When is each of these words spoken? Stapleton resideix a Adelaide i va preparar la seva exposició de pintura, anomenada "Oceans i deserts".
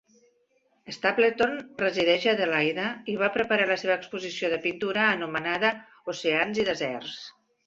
Stapleton 0.95 1.51
resideix 1.81 2.25
a 2.29 2.31
Adelaide 2.37 2.85
i 3.13 3.15
va 3.25 3.29
preparar 3.35 3.69
la 3.73 3.77
seva 3.83 3.93
exposició 3.99 4.51
de 4.55 4.59
pintura, 4.65 5.05
anomenada 5.19 5.73
"Oceans 6.17 6.65
i 6.65 6.69
deserts". 6.73 7.17